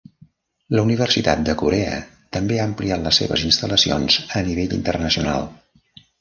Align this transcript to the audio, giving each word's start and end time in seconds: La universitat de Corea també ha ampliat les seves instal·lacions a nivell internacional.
La 0.77 0.83
universitat 0.85 1.43
de 1.49 1.53
Corea 1.61 1.99
també 2.37 2.57
ha 2.61 2.65
ampliat 2.69 3.03
les 3.09 3.19
seves 3.21 3.45
instal·lacions 3.51 4.19
a 4.41 4.45
nivell 4.49 4.75
internacional. 4.81 5.47